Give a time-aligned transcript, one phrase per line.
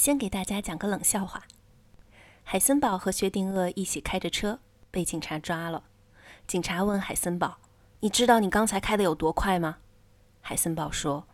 [0.00, 1.42] 先给大家讲个冷笑话：
[2.42, 4.58] 海森堡和薛定谔一起开着车，
[4.90, 5.84] 被警察抓了。
[6.46, 7.58] 警察问海森堡
[8.00, 9.76] ：“你知道你刚才开的有多快吗？”
[10.40, 11.26] 海森堡说：“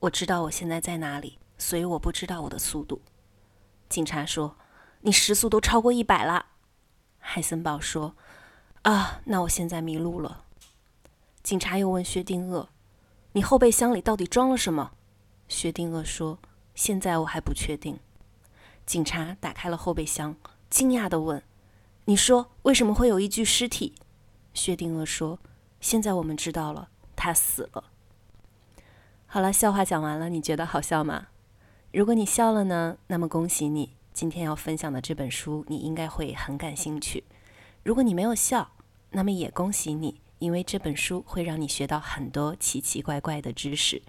[0.00, 3.02] 我知道我现在在哪里，所以我不知道我的速度。”
[3.90, 4.56] 警察说
[5.04, 6.46] ：“你时速都超过一百了。”
[7.20, 8.14] 海森堡说
[8.80, 10.44] ：“啊，那我现在迷路了。”
[11.44, 12.68] 警察又问薛定谔
[13.32, 14.92] ：“你后备箱里到底装了什么？”
[15.48, 16.38] 薛定谔说
[16.74, 17.98] ：“现在我还不确定。”
[18.86, 20.36] 警察打开了后备箱，
[20.70, 21.42] 惊讶地问
[22.06, 23.94] ：“你说为什么会有一具尸体？”
[24.54, 25.40] 薛定谔说
[25.80, 27.90] ：“现在我们知道了，他死了。”
[29.26, 31.26] 好了，笑话讲完了，你觉得好笑吗？
[31.92, 37.24] 如果你笑了呢，那么恭喜你，今天要分享的这本书你应该会很感兴趣。
[37.82, 38.70] 如果你没有笑，
[39.10, 40.20] 那么也恭喜你。
[40.38, 44.02] 因为这本书会让你学到很多奇奇怪怪的知识。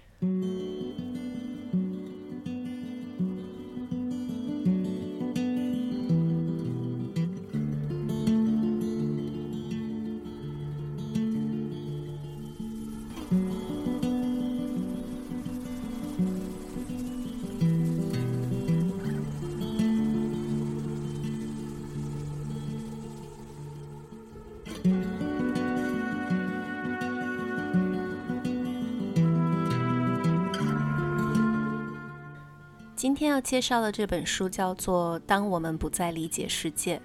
[32.98, 36.96] 今天要介绍的这本书叫做《当我们不再理解世界》，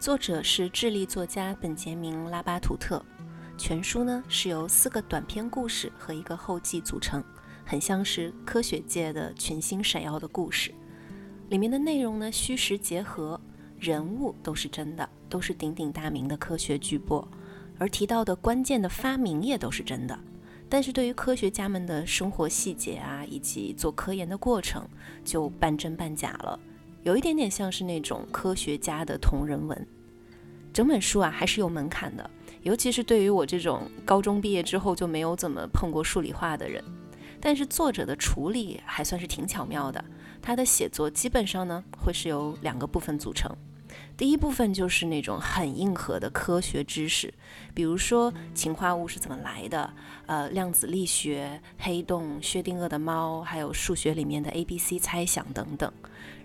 [0.00, 3.04] 作者是智利作家本杰明·拉巴图特。
[3.58, 7.22] 全书呢是由四个短篇故事和一个后记组成，
[7.62, 10.74] 很像是科学界的群星闪耀的故事。
[11.50, 13.38] 里面的内容呢虚实结合，
[13.78, 17.22] 人物都是真的，都是鼎鼎大名的科学巨擘，
[17.78, 20.18] 而提到的关键的发明也都是真的。
[20.74, 24.84] 但是对于科学家们的生活细节啊，以及做科研的过程，
[25.24, 26.58] 就半真半假了，
[27.04, 29.86] 有一点点像是那种科学家的同人文。
[30.72, 32.28] 整本书啊，还是有门槛的，
[32.62, 36.82] 尤其是对于我这种高中毕业之后就没有怎么碰过数理化的人。
[37.40, 40.04] 但是作者的处理还算是挺巧妙的，
[40.42, 43.48] 他的写作基本上呢，会是由两个部分组成。
[44.16, 47.34] 第一部分就是那种很硬核的科学知识，
[47.74, 49.92] 比如说氰化物是怎么来的，
[50.26, 55.92] 呃，量子力学、黑洞、薛定谔的猫，还有数学里面的 A、B、C 猜想等等。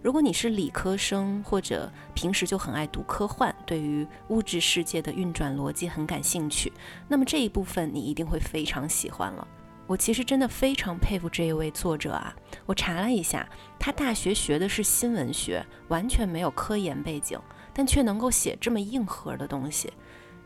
[0.02, 6.74] 如果你是理科生，或者平时就很爱读科幻，对于物质世界的运转逻辑很感兴趣，
[7.07, 9.47] 那么这一部分你一定会非常喜欢了。
[9.86, 12.36] 我其实真的非常佩服这一位作者啊！
[12.68, 13.50] 我查了一下，
[13.80, 17.40] 他大学学的是新闻学，完全没有科研背景，
[17.80, 19.90] 但却能够写这么硬核的东西。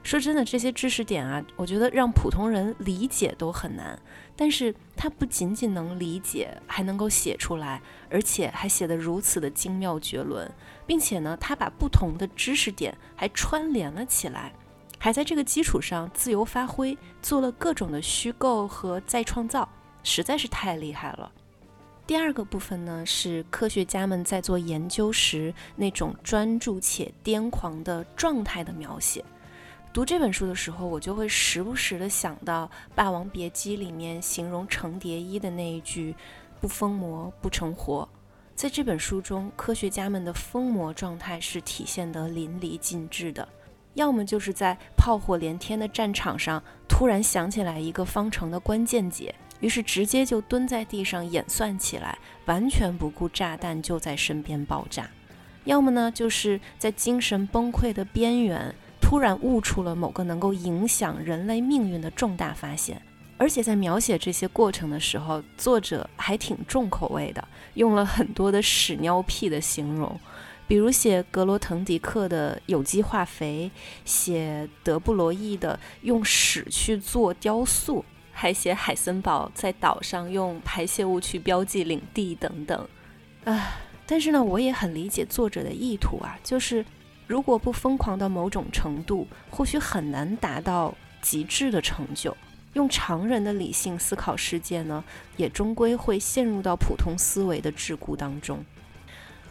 [0.04, 4.00] 说真的，这些知识点啊，我觉得让普通人理解都很难。
[4.36, 10.48] 但是他不仅仅能理解，还能够写出来，而且还写得如此的精妙绝伦，
[10.86, 14.54] 并且呢，他把不同的知识点还串联了起来。
[15.00, 19.68] 还在这个基础上自由发挥，做了各种的虚构和再创造，
[20.04, 21.32] 实在是太厉害了。
[22.06, 29.24] 第二个部分呢，是科学家们在做研究时那种专注且癫狂的状态的描写。
[29.94, 36.14] 读这本书的时候，我就会时不时的想到《霸王别姬》里面形容程蝶衣的那一句
[36.60, 38.08] “不疯魔不成活”。
[38.54, 43.48] 在这本书中，科学家们的疯魔状态是体现得淋漓尽致的。
[43.94, 55.06] 要么就是在炮火连天的战场上，突然想起来一个方程的关键解，于是直接就蹲在地上演算起来，完全不顾炸弹就在身边爆炸；
[55.64, 63.02] 要么呢，就是在精神崩溃的边缘，突然悟出了某个能够影响人类命运的重大发现。
[63.38, 70.20] 而且在描写这些过程的时候，作者还挺重口味的，用了很多的屎尿屁的形容。
[70.68, 73.72] 比如写格罗滕迪克的有机化肥，
[74.04, 78.04] 写德布罗意的用屎去做雕塑，
[78.34, 82.88] 还写海森堡在岛上用排泄物去标记领地等等。
[83.46, 86.84] 啊，但是呢，我也很理解作者的意图啊，就是
[87.28, 92.36] 如果不疯狂到某种程度，或许很难达到极致的成就。
[92.74, 95.04] 用常人的理性思考世界呢，
[95.38, 98.66] 也终归会陷入到普通思维的桎梏当中。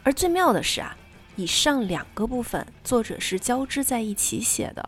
[0.03, 0.97] 而最妙的是啊。
[1.35, 4.87] 以上两个部分，作者是交织在一起写的，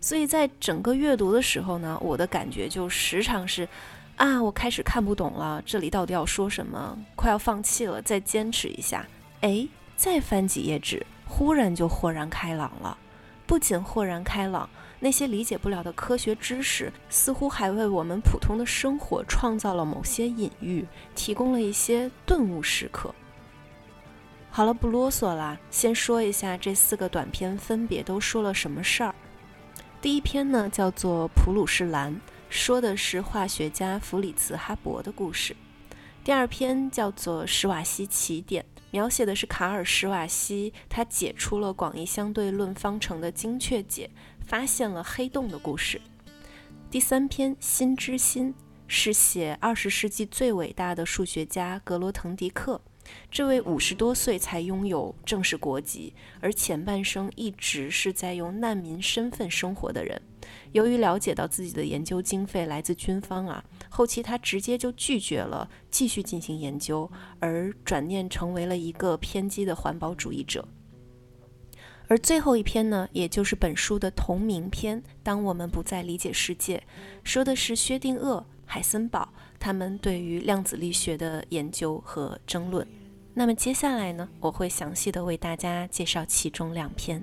[0.00, 3.68] 所以在整个阅读的时候呢，我的感觉就时常是，
[4.16, 6.98] 啊，我开始看不懂了，这里到底要说什么？
[7.14, 9.06] 快要放弃了，再坚持一下，
[9.40, 9.66] 哎，
[9.96, 12.96] 再翻几页纸，忽然就豁然开朗了。
[13.46, 20.84] 不仅豁然开朗，那些理解不了的科学知识，似乎还为我们普通的生活创造了某些隐喻，
[21.14, 23.14] 提供了一些顿悟时刻。
[24.50, 29.14] 好了，不啰嗦啦，先说一下这四个短片分别都说了什么事儿。
[30.06, 32.14] 第一篇呢叫做《普鲁士蓝》，
[32.48, 35.56] 说的是化学家弗里茨哈伯的故事。
[36.22, 44.08] 第二篇叫做《史瓦西奇点》，描写的是卡尔史瓦西他解出了广义相对论方程的精确解，
[44.46, 46.00] 发现了黑洞的故事。
[46.88, 48.54] 第三篇《心之心》
[48.86, 52.80] 是写二十世纪最伟大的数学家格罗滕迪克。
[53.30, 60.20] 这位五十多岁才拥有正式国籍，而前半生一直是在用难民身份生活的人，
[60.72, 67.10] 由于了解到自己的研究经费来自军方啊，后期他直接就拒绝了继续进行研究，
[67.40, 70.66] 而转念成为了一个偏激的环保主义者。
[72.08, 76.78] 而最后一篇呢，也就是本书的同名篇《当我们不再理解世界》，
[77.24, 79.32] 说的是薛定谔、海森堡。
[79.66, 82.86] 他们对于量子力学的研究和争论。
[83.34, 87.20] 那么接下来呢，我会详细的为大家介绍其中两篇。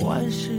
[0.00, 0.50] 万事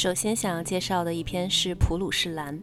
[0.00, 2.56] 首先想要介绍的一篇是《普鲁士蓝》，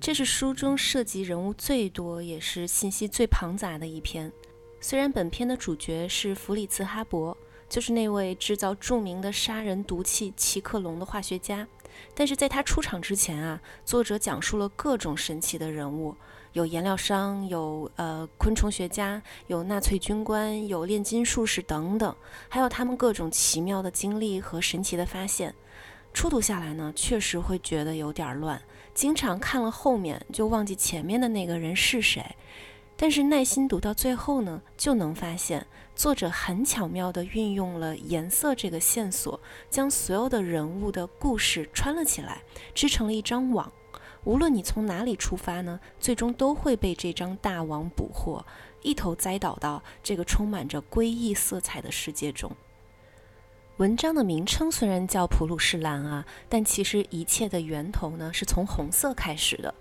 [0.00, 4.32] 这是书中涉及人物最多，也是信息最庞杂的一篇。
[4.80, 7.38] 虽然本片的主角是弗里茨·哈伯，
[7.68, 11.64] 就是那位制造著名的杀人毒气奇克隆的化学家，
[12.12, 16.12] 但是在他出场之前啊，作者讲述了各种神奇的人物，
[16.54, 22.12] 有颜料商，有呃昆虫学家，有纳粹军官，有炼金术士等等，
[22.48, 25.54] 还有他们各种奇妙的经历和神奇的发现。
[26.14, 28.62] 初读下来呢，确实会觉得有点乱，
[28.94, 32.24] 经常看了后面就忘记前面的那个人是谁。
[32.96, 35.66] 但是耐心读到最后呢，就能发现
[35.96, 39.38] 作者很巧妙地运用了颜色这个线索，
[39.68, 43.70] 将所有的人物的故事穿了起来，织成了一张网。
[44.22, 48.46] 无论你从哪里出发呢，最终都会被这张大网捕获，
[48.82, 52.50] 一头栽倒到这个充满着诡异色彩的世界中。
[53.78, 59.74] 文章的名称虽然叫普鲁士蓝啊，但其实一切的源头呢是从红色开始的，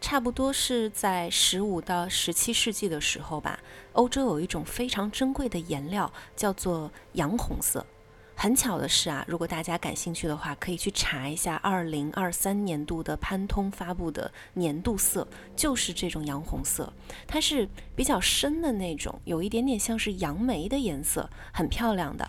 [0.00, 3.60] 差不多是在十五到十七世纪的时候吧。
[3.92, 7.86] 欧洲有一种非常珍贵的颜料叫做洋红色。
[8.34, 16.92] 很巧的是啊，如果大家感兴趣的话，可以去查一下二零二三年度的潘通发布的年度色，就是这种洋红色，
[17.28, 22.28] 它是比较深的那种，有一点点像是杨梅的颜色，很漂亮的。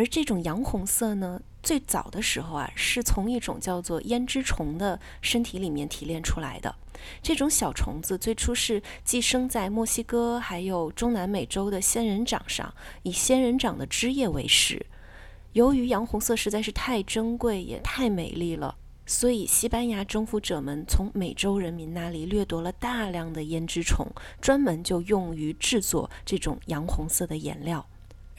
[0.00, 6.74] 而这种洋红色呢，最早的时候啊，是从一种叫做胭脂虫的身体里面提炼出来的。
[7.22, 14.86] 这种小虫子最初是寄生在墨西哥还有中南美洲的仙人掌上，以仙人掌的汁液为食。
[15.52, 18.74] 由于洋红色实在是太珍贵也太美丽了，
[19.04, 24.06] 所以西班牙征服者们从美洲人民那里掠夺了大量的胭脂虫，
[24.40, 27.86] 专门就用于制作这种洋红色的颜料。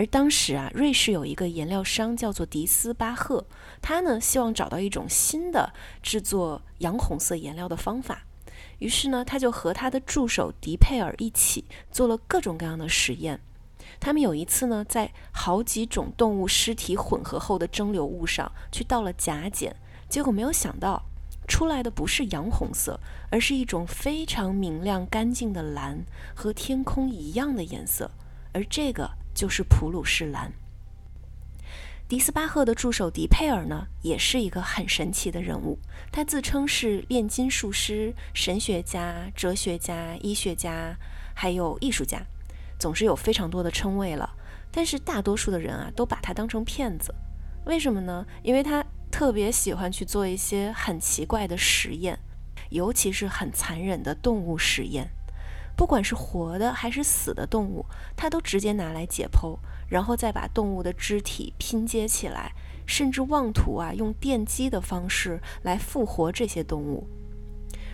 [0.02, 3.46] 而当时啊，瑞士有一个颜料商叫做迪斯巴赫，
[3.84, 5.72] 他呢希望找到一种新的
[6.02, 8.24] 制作洋红色颜料的方法，
[8.80, 13.40] 于是呢，他就和他的助手迪佩尔一起做了各种各样的实验。
[14.00, 19.76] 他们有一次呢，在好几种动物尸体混合后的蒸馏物上去倒了甲碱，
[20.10, 21.04] 结果没有想到
[21.48, 26.04] 出来的不是洋红色，而是一种非常明亮干净的蓝，
[26.34, 28.10] 和天空一样的颜色，
[28.52, 29.08] 而这个。
[29.34, 30.52] 就是普鲁士蓝。
[32.08, 35.80] 迪斯巴赫的助手迪佩尔呢，也是一个很神奇的人物。
[36.12, 40.98] 他自称是炼金术师、神学家、哲学家、医学家，
[41.34, 42.22] 还有艺术家，
[42.78, 44.30] 总是有非常多的称谓了。
[44.72, 47.16] 但是大多数的人啊，都把他当成骗子。
[47.66, 48.26] 为什么呢？
[48.44, 52.20] 因为他特别喜欢去做一些很奇怪的实验，
[52.72, 55.10] 尤其是很残忍的动物实验。
[55.82, 57.84] 不管是活的还是死的动物，
[58.16, 59.58] 他都直接拿来解剖，
[59.90, 62.54] 然后再把动物的肢体拼接起来，
[62.86, 67.08] 甚至妄图啊用电击的方式来复活这些动物。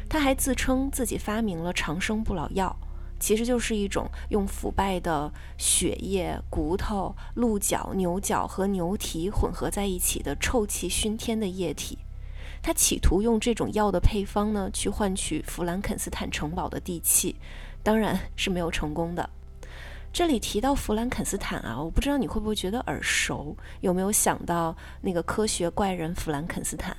[0.10, 2.76] 他还自称自己发明了长生不老药，
[3.22, 12.00] 其实就是一种用腐败的血液、骨头、鹿角、牛角和牛蹄混合在一起的臭气熏天的液体。
[12.62, 17.38] 他企图用这种药的配方呢，去换取弗兰肯斯坦城堡的地契。
[17.84, 19.30] 当然是没有成功的。
[20.14, 26.96] 这里提到弗兰肯斯坦啊，我不知道你会不会觉得耳熟，有没有想到那个科学怪人弗兰肯斯坦？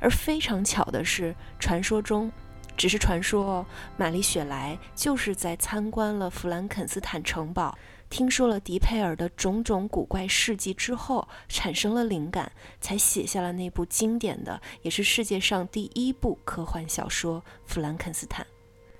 [0.00, 2.30] 而非常巧的是，传说中，
[2.76, 7.76] 只是传说哦，玛丽雪莱就是在参观了弗兰肯斯坦城堡。
[8.08, 18.46] 听说了迪佩尔的种种古怪事迹之后，产生了灵感，才写下了那部经典的，也是世界上第一部科幻小说《弗兰肯斯坦》。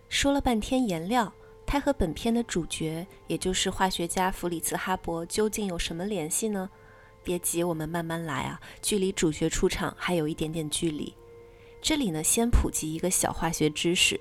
[0.08, 1.32] 说了半天颜料，
[1.66, 6.70] 它和本片的主角，也就是化学家弗里茨·哈伯，究竟有什么联系呢？
[7.24, 11.12] 别急，我们慢慢来啊，距离主角出场还有一点点距离。
[11.82, 14.18] 这里呢，先普及一个小化学知识：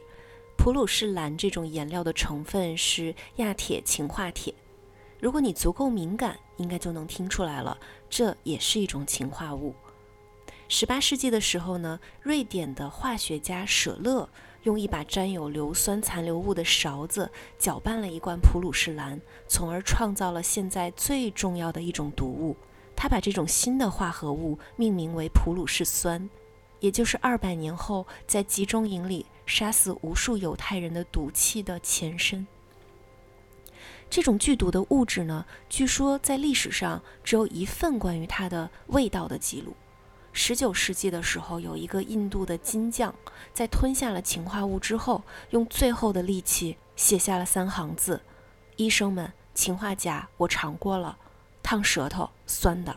[0.58, 4.54] 普鲁士蓝这种颜料的成分是亚铁氰化铁。
[5.20, 7.78] 如果你足够敏感，应该就能听出来了，
[8.10, 9.74] 这也是一种氰化物。
[10.68, 14.28] 十八世纪的时候呢，瑞典的化学家舍勒
[14.66, 22.58] 用一把沾有硫酸残留物的勺子搅拌了一罐普鲁士蓝，从而创造了现在最重要的一种毒物。
[22.96, 26.28] 他把这种新的化合物命名为普鲁士酸，
[26.80, 32.48] 也就是二百年后在集中营里杀死无数犹太人的毒气的前身。
[34.10, 39.76] 这种剧毒的物质呢，据说在历史上只有一份关于它的味道的记录。
[40.38, 43.16] 十九世纪的时候，有一个印度的金匠
[43.54, 48.22] 在吞下了氰化物之后，用最后的力气写下了三行字
[48.76, 51.18] ：“医生们，氰化钾我尝过了，
[51.64, 52.94] 烫舌头，酸的。”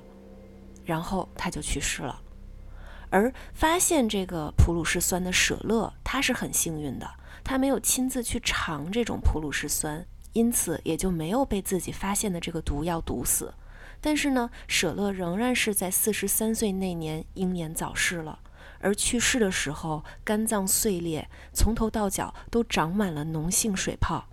[0.84, 2.20] 然后他就去世了。
[3.08, 7.08] 而发现这个普鲁士酸的舍勒，他是很幸运的，
[7.44, 10.04] 他没有亲自去尝这种普鲁士酸。
[10.32, 13.54] 因此，也就没有被自己发现的这个毒药毒死。
[14.00, 18.38] 但是呢，舍勒仍然是在四十三岁那年英年早逝了。
[18.80, 24.28] 而去世的时候，肝脏碎裂，从头到脚都长满了脓性水泡。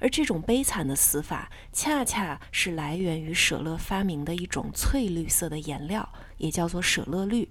[0.00, 7.48] 而这种悲惨的死法，恰恰是来源于舍勒发明的一种翠绿色的颜料，也叫做舍勒绿。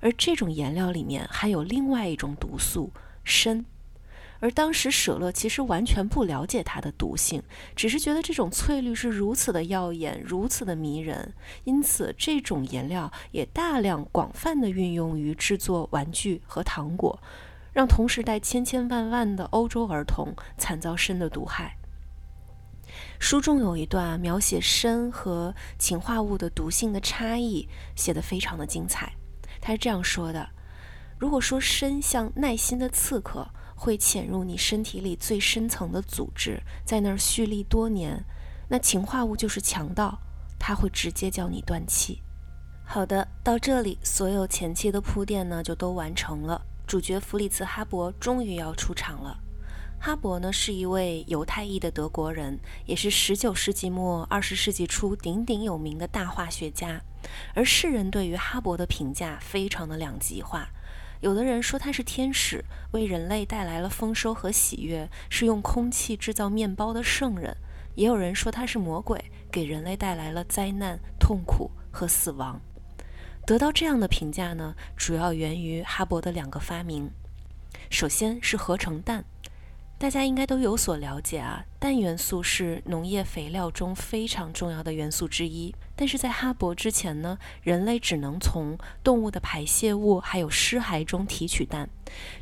[0.00, 2.92] 而这种颜料里面含有另外一种毒素
[3.24, 3.64] 砷。
[4.38, 7.42] 而当时舍勒其实完全不了解它的毒性，
[7.74, 11.32] 只是觉得这种翠绿是如此的耀眼，如此的迷人，
[11.64, 17.18] 因此这种颜料也大量广泛的运用于制作玩具和糖果，
[17.72, 21.78] 让同时代千千万万的欧洲儿童惨遭砷的毒害。
[23.18, 29.14] 书中有一段描写砷和氰化物的毒性的差异，写得非常的精彩。
[29.62, 30.50] 他是这样说的：
[31.18, 33.48] 如果说砷像耐心的刺客。
[33.76, 38.24] 会潜入你身体里最深层的组织，在那儿蓄力多年。
[38.68, 40.18] 那氰化物就是强盗，
[40.58, 42.20] 它会直接叫你断气。
[42.84, 46.62] 好的，到这里，所有前期的铺垫呢就都完成了。
[46.86, 49.38] 主角弗里茨·哈勃终于要出场了。
[49.98, 57.00] 哈勃呢是一位犹太裔的德国人，也是19世纪末20世纪初鼎鼎有名的大化学家。
[57.54, 60.68] 而世人对于哈勃的评价非常的两极化。
[61.26, 67.52] 有的人说他是天使，为人类带来了丰收和喜悦，是用空气制造面包的圣人；
[67.96, 72.60] 也有人说他是魔鬼，给人类带来了灾难、痛苦和死亡。
[73.44, 77.10] 得到这样的评价呢，主要源于哈勃的两个发明。
[77.90, 79.24] 首先是合成氮。
[79.98, 85.74] 大家应该都有所了解啊，氮元素是农业肥料中非常重要的元素之一。
[85.96, 91.88] 但是在哈勃之前呢，人类只能从动物的排泄物还有尸骸中提取氮，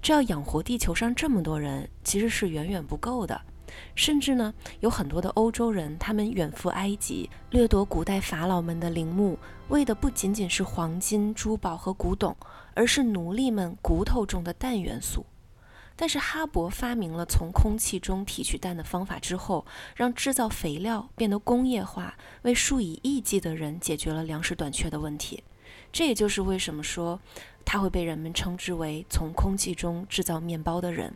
[0.02, 3.40] 这要养活地球上这么多人，其实是远远不够的。
[3.94, 12.36] 甚至呢，有很多的欧洲人，他们远赴埃及，掠夺古代法老们的陵墓，为的不仅仅是黄金、珠宝和古董，
[12.74, 15.24] 而是奴隶们骨头中的氮元素。
[15.96, 25.44] 但是哈勃发明了从空气中提取氮的方法之后，让制造肥料变得工业化，为数以亿计的人解决了粮食短缺的问题。
[25.92, 27.20] 这也就是为什么说
[27.64, 31.14] 他会被人们称之为从空气中制造面包的人。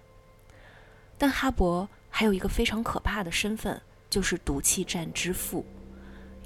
[1.19, 5.67] 但哈勃还有一个非常可怕的身份，就是毒气战之父。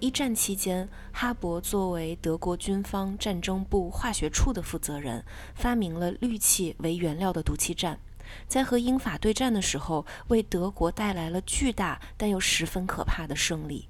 [0.00, 5.22] 一战期间，哈勃作为德国军方战争部化学处的负责人，
[5.54, 8.00] 发明了氯气为原料的毒气战。
[8.48, 13.88] 在和英法对战的时候，为德国带来了巨大但又十分可怕的胜利。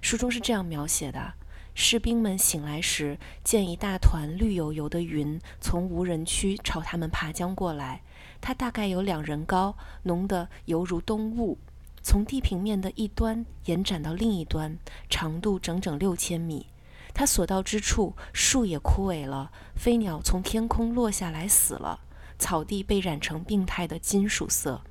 [0.00, 1.34] 书中是这样描写的：
[1.74, 8.02] 士兵们醒来时，见一大团绿油油的云从无人区朝他们爬将过来。
[8.40, 11.58] 它大概有两人高，浓得犹如冬雾，
[12.02, 14.76] 从地平面的一端延展到另一端，
[15.08, 16.66] 长度整整六千米。
[17.14, 22.00] 它所到之处，树也枯萎了，飞鸟从天空落下来死了。
[22.42, 24.82] 草地被染成病态的金属色，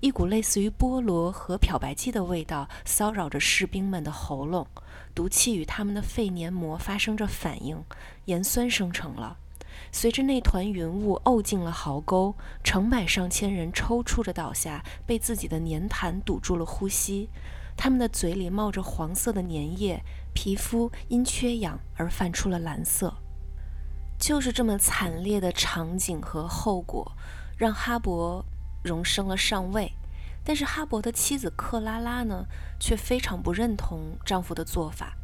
[0.00, 4.66] 一股类似于菠萝和漂白剂的味道骚扰着士兵们的喉咙，
[5.14, 7.82] 毒气与他们的肺黏膜发生着反应，
[8.26, 9.38] 盐酸生成了。
[9.90, 17.30] 随着那团云雾沤进了壕沟，成百上千人抽搐着倒下，被自己的粘痰堵住了呼吸。
[17.74, 20.02] 他们的嘴里冒着黄色的粘液，
[20.34, 23.14] 皮肤因缺氧而泛出了蓝色。
[24.22, 27.10] 就是这么惨烈的场景和后果，
[27.58, 28.44] 让哈勃
[28.84, 29.92] 荣升了上尉。
[30.44, 32.46] 但是哈勃的妻子克拉拉呢，
[32.78, 35.16] 却非常不认同丈夫的做法。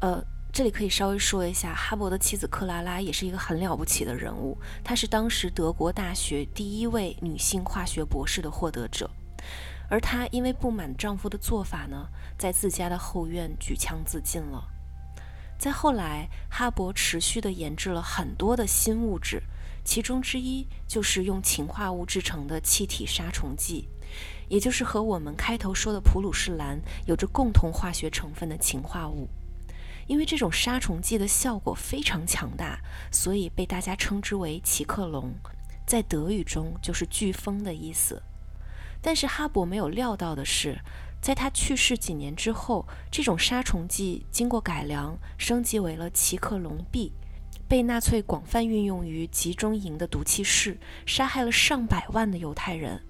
[0.00, 9.10] 呃，这里可以稍微说一下，哈勃的妻子克拉拉也是一个很了不起的人物，她是当时德国大学第一位女性化学博士的获得者。
[9.90, 12.08] 而她因为不满丈夫的做法呢，
[12.38, 14.72] 在自家的后院举枪自尽了。
[15.58, 19.42] 在后来，哈勃持续地研制了很多的新物质，
[19.84, 23.88] 其中之一就是用氰化物制成的气体杀虫剂。
[24.48, 29.28] 也就是和我们开头说的普鲁士蓝有着共同化学成分的氰化物，
[30.06, 32.78] 因为这种杀虫剂的效果非常强大，
[33.10, 35.34] 所以被大家称之为奇克隆，
[35.84, 38.22] 在德语中就是飓风的意思。
[39.02, 40.78] 但是哈勃没有料到的是，
[41.26, 47.10] 在他去世几年之后，这种杀虫剂经过改良，升级为了奇克隆 B，
[47.66, 53.02] 被纳粹广泛运用于集中营的毒气室，杀害了上百万的犹太人。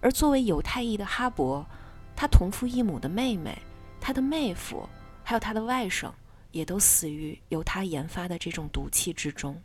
[0.00, 1.66] 而作为犹太裔的哈勃，
[2.14, 3.58] 他同父异母的妹妹、
[4.00, 4.88] 他的妹夫，
[5.24, 6.12] 还有他的外甥，
[6.52, 9.60] 也都死于由他研发的这种毒气之中。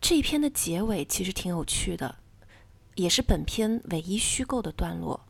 [0.00, 2.16] 这一篇的结尾其实挺有趣的，
[2.94, 5.26] 也是本篇唯一虚构的段落。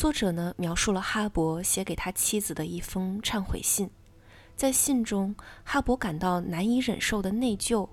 [0.00, 3.90] 作者呢描述了哈勃写给他妻子的一封忏悔信，
[4.56, 7.86] 在信中，哈勃感到难以忍受的内疚。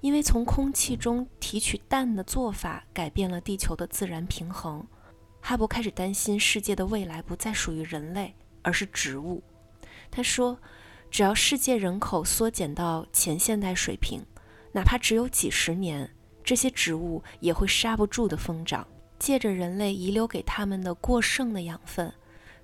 [0.00, 4.86] 因为从空气中提取氮的做法改变了地球的自然平衡，
[5.42, 9.42] 哈勃开始担心世界的未来不再属于人类，而是植物。
[10.10, 10.58] 他说
[11.12, 14.24] ：“只要世界人口缩减到前现代水平，
[14.72, 16.10] 哪怕只有几十年，
[16.42, 18.88] 这些植物也会刹不住的疯长，
[19.20, 22.12] 借着人类遗留给他们的过剩的养分。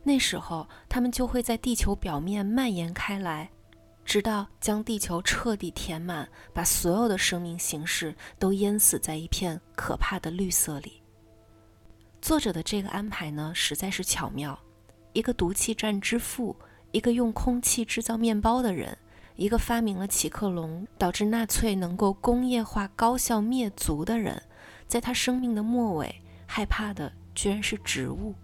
[0.03, 3.51] 那时候，它们就会在地球表面蔓延开来。”
[4.07, 11.03] 直到将地球彻底填满，把所有的生命形式都淹死在一片可怕的绿色里。
[12.23, 14.57] 作者的这个安排呢，实在是巧妙。
[15.13, 16.55] 一个毒气战之父，
[16.93, 18.97] 一个用空气制造面包的人，
[19.35, 24.41] 一个发明了奇克隆，导致纳粹能够工业化高效灭族的人，
[24.87, 28.35] 在他生命的末尾，害怕的居然是植物。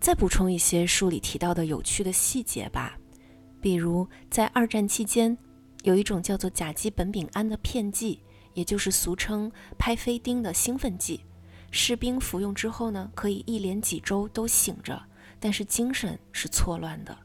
[0.00, 2.98] 再补充一些书里提到的有趣的细节吧。
[3.60, 5.38] 比如，在二战期间，
[5.84, 8.20] 有一种叫做甲基苯丙胺的片剂，
[8.54, 11.24] 也就是俗称拍飞丁的兴奋剂。
[11.70, 15.00] 士兵服用之后呢，可以一连几周都醒着，
[15.38, 17.16] 但是精神是错乱的。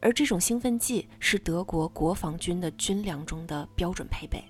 [0.00, 4.44] 而这种兴奋剂是德国国防军的军粮中的标准配备。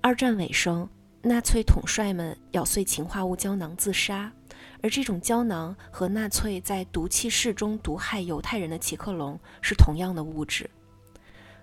[0.00, 0.88] 二战尾声，
[1.22, 4.32] 纳粹统帅们咬碎氰化物胶囊自杀。
[4.82, 10.68] 而这种胶囊和纳粹在毒气室中毒害犹太人的奇克隆是同样的物质。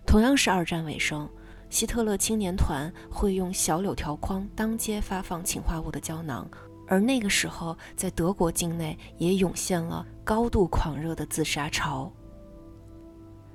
[0.06, 1.30] 同样是二战尾声，
[1.69, 6.50] 希特勒青年团会用小柳条框当街发放氰化物的胶囊，
[6.88, 12.12] 而那个时候在德国境内也涌现了高度狂热的自杀潮。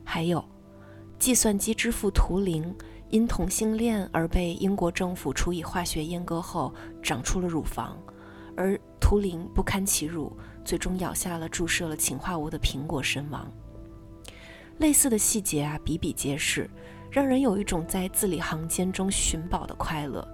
[0.05, 0.45] 还有，
[1.19, 2.75] 计算机之父图灵
[3.15, 7.97] 因同性恋而被英国政府处以化学阉割后，长出了乳房。
[8.57, 13.49] 而图灵不堪其辱，最终咬下了注射了氰化物的苹果身亡。
[14.79, 16.69] 类似的细节啊，比比皆是，
[17.09, 20.27] 让人有一种在字里行间中寻宝的快乐，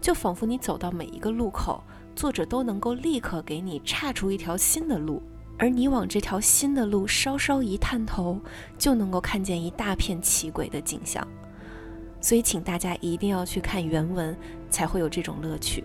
[0.00, 1.82] 就仿佛你走到每一个路口，
[2.14, 5.20] 作者都能够立刻给你岔出一条新的路，
[5.58, 8.38] 而你往这条新的路稍稍一探头，
[8.78, 11.26] 就能够看见一大片奇诡的景象。
[12.20, 14.36] 所以，请大家一定要去看原文，
[14.70, 15.84] 才会有这种乐趣。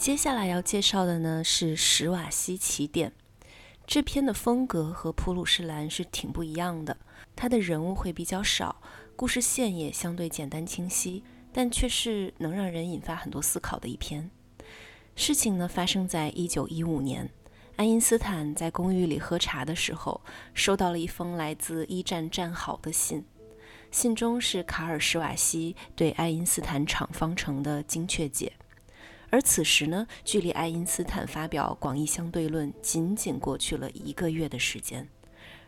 [0.00, 3.12] 接下来要介绍的呢是史瓦西奇点。
[3.86, 6.96] 这篇的风格和普鲁士蓝是挺不一样的，
[7.36, 8.80] 它的人物会比较少，
[9.14, 14.30] 故事线也相对简单清晰，但却是能让人引发很多思考的一篇。
[15.16, 17.28] 事情呢发生在一九一五年，
[17.76, 20.22] 爱因斯坦在公寓里喝茶的时候，
[20.54, 23.22] 收到了一封来自一战战壕的信。
[23.90, 28.50] 信中是卡尔·施瓦西对爱因斯坦场方程的精确解。
[29.30, 35.08] 而此时呢，距离爱因斯坦发表广义相对论仅仅过去了一个月的时间，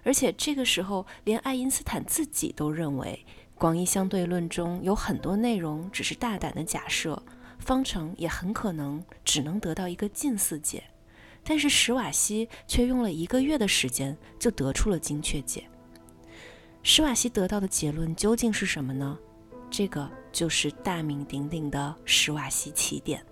[0.02, 7.22] 而且这个时候，连爱因斯坦自己都认为广义相对论中有很多内容只是大胆的假设，
[7.60, 10.82] 方程也很可能只能得到一个近似解。
[11.44, 15.64] 但是史瓦西却用了一个月的时间就得出了精确解。
[16.82, 19.16] 史瓦西得到的结论究竟是什么呢？
[19.70, 23.24] 这个就是大名鼎鼎的史瓦西奇点。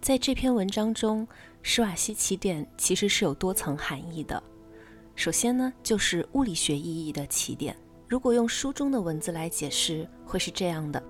[0.00, 1.28] 在这篇文章中，
[1.60, 4.42] 史瓦西奇点其实是有多层含义的。
[5.14, 7.76] 首先呢，就是物理学意义的起点。
[8.08, 11.02] 如果用书中的文字来解释，会是这样的：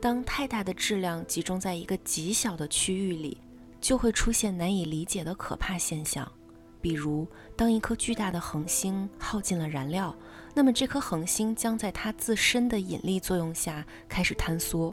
[0.00, 3.38] 当太大的质量集中在一个极小的区域里，
[3.80, 6.30] 就会出现难以理解的可怕现象。
[6.80, 10.14] 比如，当一颗巨大的恒星耗尽了燃料，
[10.54, 14.92] 那么这颗恒星将在它自身的引力作用下开始坍缩。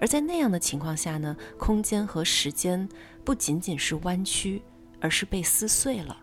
[0.00, 2.88] 而在那样的情况下呢，空间和时间
[3.22, 4.62] 不仅仅是弯曲，
[4.98, 6.16] 而是被撕碎了，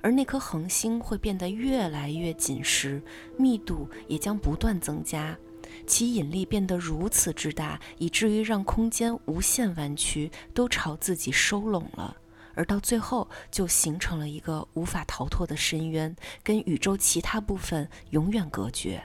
[0.00, 3.00] 而那颗恒星会变得越来越紧实，
[3.38, 5.38] 密度也将不断增加，
[5.86, 12.16] 其引力变得如此之大，以至于让空间无限弯曲，都朝自己收拢了，
[12.56, 19.00] 而到最后就形成了一个无法逃脱的深渊，跟宇宙其他部分永远隔绝，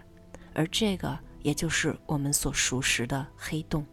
[0.56, 3.86] 而这个也就是我们所熟识的黑洞。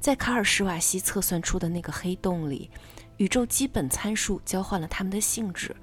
[0.00, 2.70] 在卡尔施瓦西测算出的那个黑洞里，
[3.16, 5.74] 宇宙基本参数交换了它们的性质，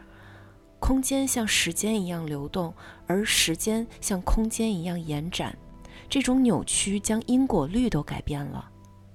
[0.80, 2.74] 空间像时间一样流动，
[3.08, 5.58] 而时间像空间一样延展。
[6.10, 8.70] 这种扭曲将因果律都改变了。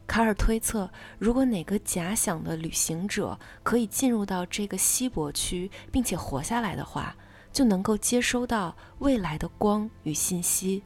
[0.07, 7.15] 卡尔推测，如果哪个假想的旅行者可以进入到这个稀薄区并且活下来的话，
[7.53, 10.83] 就能够接收到未来的光与信息，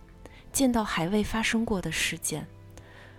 [0.53, 2.47] 见到还未发生过的事件。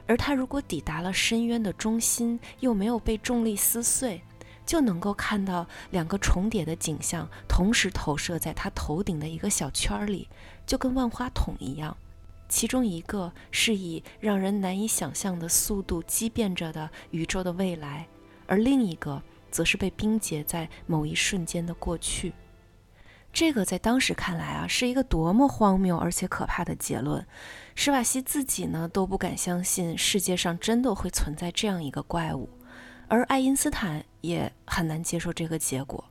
[0.05, 4.21] 而他如果抵达了深渊的中心，又没有被重力撕碎，
[4.65, 10.27] 就能够看到两个重叠的景象同时投射在他头顶的一个小圈里，
[10.65, 11.95] 就跟万花筒一样。
[12.49, 18.07] 其中一个是以让人难以想象的速度畸变着的宇宙的未来，
[18.45, 22.33] 而另一个则是被冰结在某一瞬间的过去。
[23.33, 27.25] 这个在当时看来啊，是一个多么荒谬而且可怕的结论。
[27.73, 32.47] 施瓦西自己呢都不敢相信世界上真的会存在这样一个怪物，
[33.07, 36.05] 而爱因斯坦也很难接受这个结果。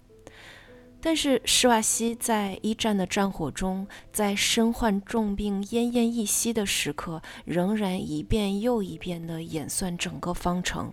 [1.01, 10.93] 但是施瓦西在一战的战火中，在身患重病、奄奄一息的时刻，仍然一遍又一遍地演算整个方程，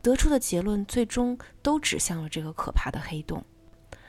[0.00, 3.44] 得出的结论最终都指向了这个可怕的黑洞。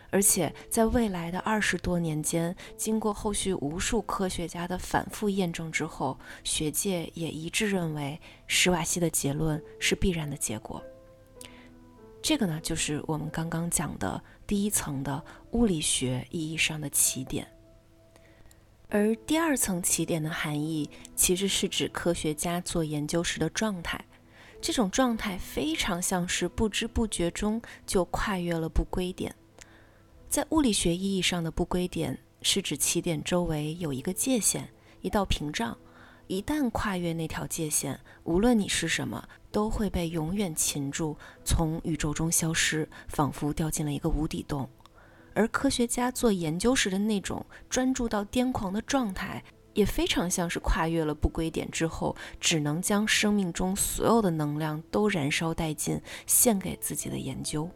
[0.10, 10.82] 而且在未来的二十多年间，经过后续无数科学家的反复验证之后，学界也一致认为史瓦西的结论是必然的结果。
[12.22, 17.48] 这个呢，就是我们刚刚讲的第一层的物理学意义上的起点。
[18.89, 24.04] 而第二层起点的含义，其实是指科学家做研究时的状态。
[24.62, 29.36] 这种状态非常像是不知不觉中就跨越了不归点。
[30.36, 34.67] 在物理学意义上的不归点，是指起点周围有一个界限，
[35.00, 35.78] 一道屏障。
[36.28, 44.69] 一旦跨越那条界限，无论你是什么，都会被永远擒住，从宇宙中消失，仿佛掉进了一个无底洞。
[45.34, 49.41] 而科学家做研究时的那种专注到癫狂的状态，
[49.74, 57.69] 也非常像是跨越了不归点之后，只能将生命中所有的能量都燃烧殆尽，献给自己的研究。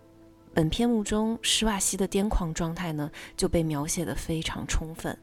[0.59, 5.17] 本篇目中，施瓦西的癫狂状态呢就被描写的非常充分。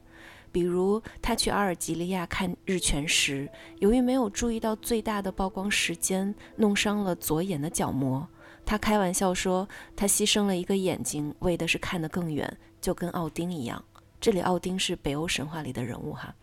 [0.50, 3.46] 比如，他去阿尔及利亚看日全食，
[3.78, 8.26] 由于没有注意到最大的曝光时间，弄伤了左眼的角膜。
[8.64, 13.84] 他开玩笑说，他牺牲了一个眼睛，为的是看得更远，就跟奥丁一样。
[14.18, 16.34] 这里奥丁是北欧神话里的人物哈。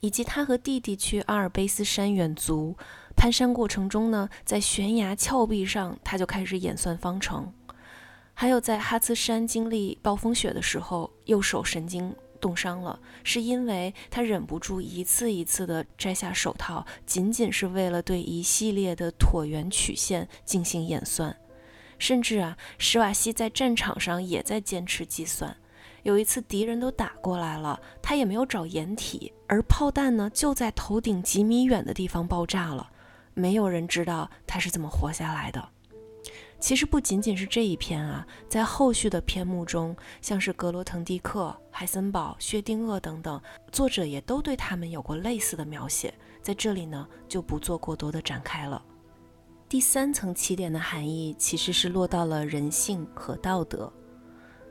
[0.00, 2.76] 以及他和弟弟去阿尔卑斯山远足。
[3.16, 7.52] 攀山过程中呢，在悬崖峭壁上，他就开始演算方程；
[8.34, 21.36] 还有在哈茨山经历暴风雪的时候，右手神经冻伤了，是因为他忍不住一次一次地摘下手套，仅仅是为了对一系列的椭圆曲线进行演算。
[21.98, 25.56] 甚至啊，史瓦西在战场上也在坚持计算。
[26.02, 32.90] 有一次敌人都打过来了，他也没有找掩体，而炮弹呢就在头顶几米远的地方爆炸了。
[33.34, 35.68] 没有人知道他是怎么活下来的。
[36.60, 43.40] 其实不仅仅是这一篇啊，在后续的篇目中，像是格罗滕蒂克、海森堡、薛定谔等等，
[43.72, 48.80] 作者也都对他们有过类似的描写，在这里呢就不做过多的展开了。
[49.68, 53.92] 第三层起点的含义其实是落到了人性和道德。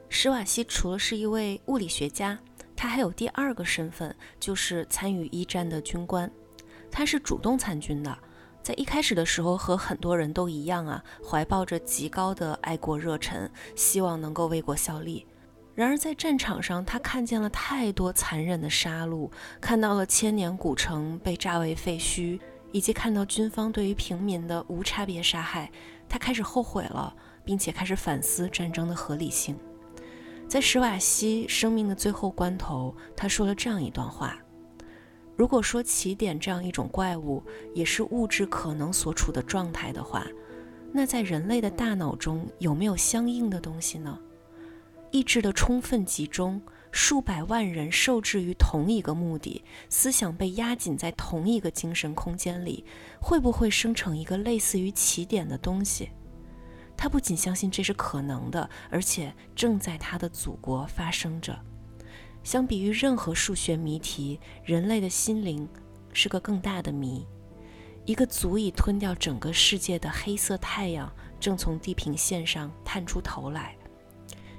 [0.08, 2.40] 史瓦西除了是一位物理学家，
[2.74, 6.32] 他还有第二个身份，就是参与一战的军官，
[6.90, 8.18] 他是主动参军的。
[8.64, 15.26] 在一开始的时候，和很多人都一样啊，怀抱着极高的爱国热忱，希望能够为国效力。
[15.74, 22.40] 然而在战场上，他看见了太多残忍的杀戮，看到了千年古城被炸为废墟，
[22.72, 25.72] 以及看到军方对于平民的无差别杀害，
[26.08, 29.58] 他开始后悔了，并且开始反思战争的合理性。
[30.48, 34.38] 在史瓦西生命的最后关头，他说了这样一段话。
[35.42, 40.24] 如果说起点这样一种怪物也是物质可能所处的状态的话，
[40.94, 44.20] 那在人类的大脑中有没有相应的东西呢？
[45.10, 52.86] 意志的充分集中，数百万人受制于同一个目的，思想被压紧在同一个精神空间里，
[53.20, 56.12] 会不会生成一个类似于起点的东西？
[56.96, 61.60] 他不仅相信这是可能的，而且正在他的祖国发生着。
[62.44, 65.68] 相比于任何数学谜题，人类的心灵
[66.14, 67.26] 是个更大的谜。
[68.06, 73.76] 一个足以吞掉整个世界的黑色太阳正从地平线上探出头来。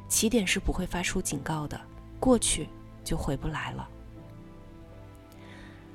[0.08, 1.80] 起点是不会发出警告的，
[2.20, 2.68] 过去
[3.02, 3.88] 就回不来了。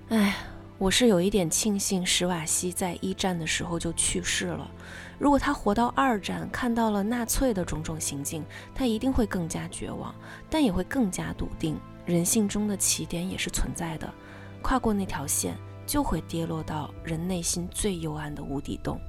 [0.10, 0.36] 哎，
[0.80, 4.70] 我是有一点庆幸史瓦西在一战的时候就去世了。
[5.18, 10.14] 如果他活到二战，看到了纳粹的种种行径，他一定会更加绝望，
[10.52, 14.08] 但也会更加笃定，人性中的起点也是存在的。
[14.62, 19.02] 跨过那条线，就会跌落到人内心最幽暗的无底洞。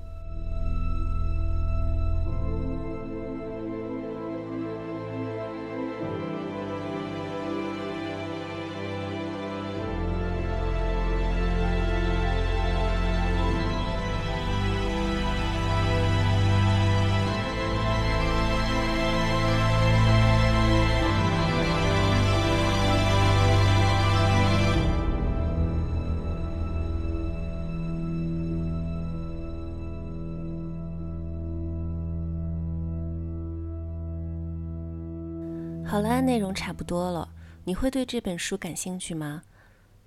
[35.99, 37.29] 好啦，内容差不多了，
[37.65, 39.43] 你会对这本书感兴趣吗？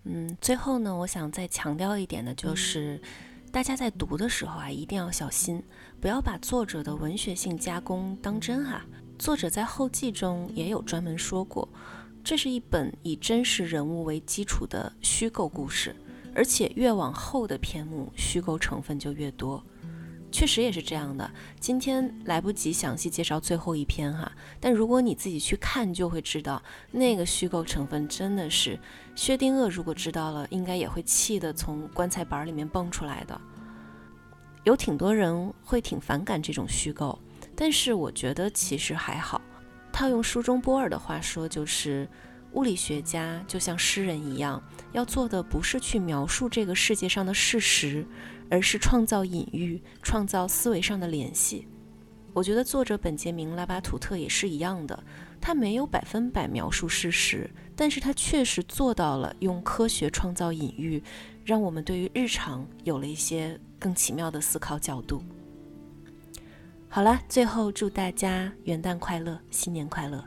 [0.06, 3.01] 嗯，最后呢，我想再强调一点的就是，
[3.51, 5.62] 大家在读的时候啊，一定要小心，
[5.99, 8.86] 不要把作者的文学性加工当真哈。
[9.19, 11.67] 作者在后记中也有专门说过，
[12.23, 15.93] 这是一本以真实人物为基础的虚构故事，
[16.34, 19.62] 而且越往后的篇目，虚构成分就越多。
[20.31, 21.29] 确实也是这样的。
[21.59, 28.79] 今天来不及详细介绍最后一篇哈，但如果你自己去看，就会知道那个虚构成分真的是
[29.15, 29.69] 薛定谔。
[29.69, 33.39] 如果知道了，应该也会气得从棺材板里面蹦出来的。
[34.63, 37.19] 有挺多人会挺反感这种虚构，
[37.55, 39.41] 但是我觉得其实还好。
[39.91, 42.07] 套用书中波尔的话说，就是
[42.53, 44.61] 物理学家就像诗人一样，
[44.91, 48.05] 要做的不是去描述这个世界上的事实。
[48.53, 51.65] 而是创造隐喻，创造思维上的联系。
[52.33, 55.03] 我觉得作者本杰明·拉巴图特也是一样的，
[55.39, 61.01] 他没有百分百描述事实，但是他确实做到了用科学创造隐喻，
[61.45, 65.23] 让我们对于日常有了一些更奇妙的思考角度。
[66.89, 70.25] 好了，最后祝大家元旦快乐，新年快乐。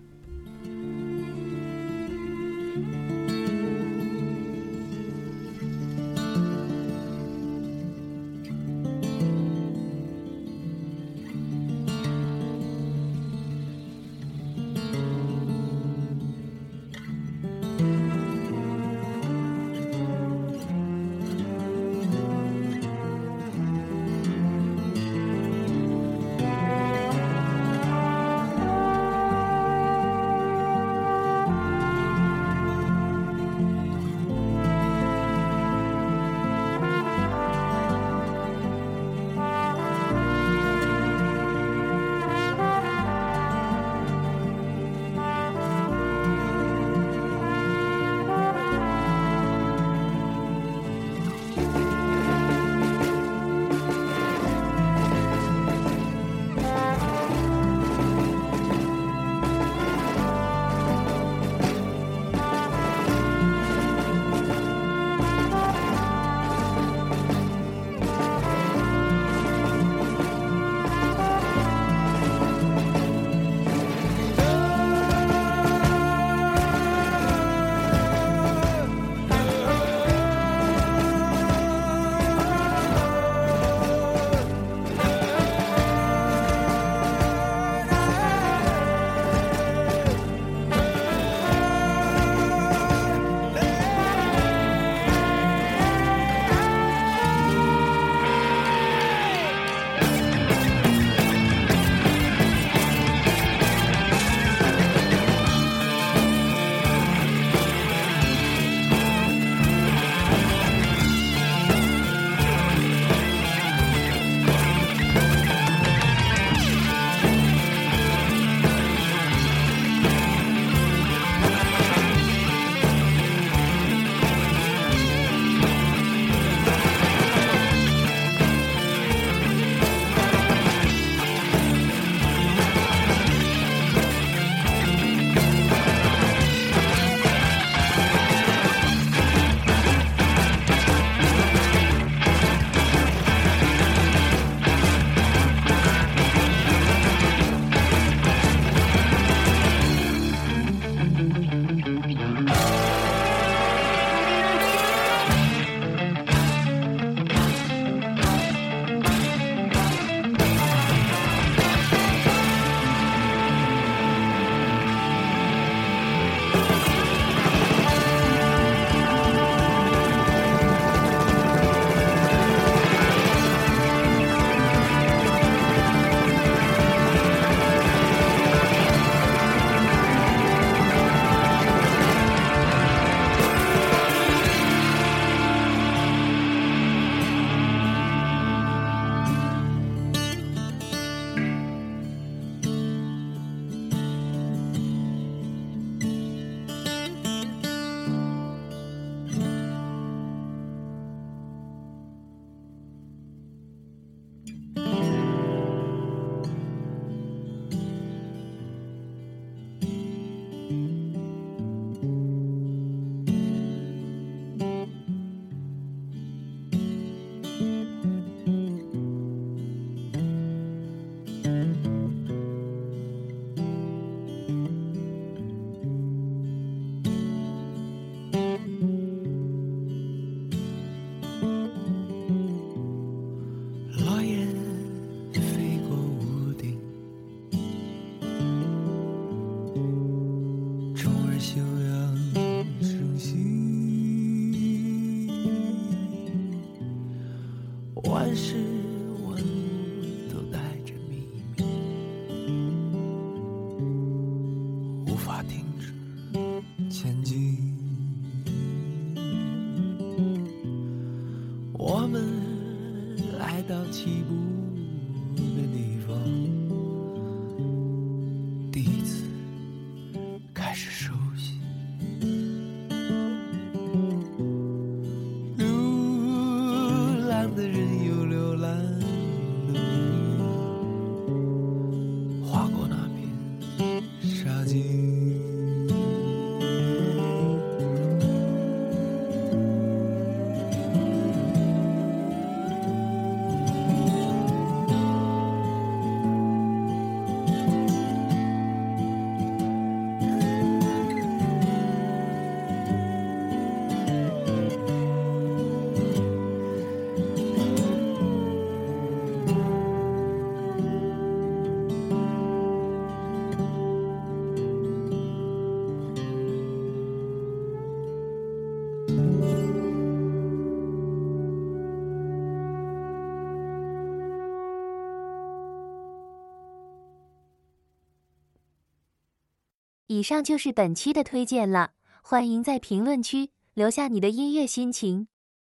[330.14, 331.90] 以上就是本期的推荐了，
[332.22, 335.26] 欢迎在评论区留下你的音乐心情。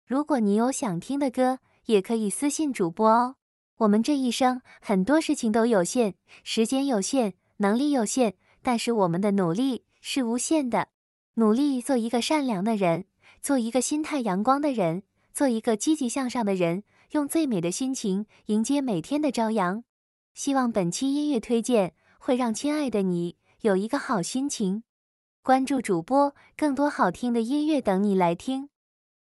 [0.05, 3.35] 如果你有想听的歌，也可以私信主播哦。
[3.77, 10.89] 我们这一生很多事情都有限，时间有限，能力有限，但是我们的努力是无限的。
[11.35, 13.05] 努力做一个善良的人，
[13.41, 15.03] 做一个心态阳光的人，
[15.33, 19.85] 做一个积极向上的人，用最美的心情迎接每天的朝阳。
[20.33, 24.83] 希望本期音乐推荐会让亲爱的你有一个好心情。
[25.41, 28.67] 关注主播，更多好听的音乐等你来听。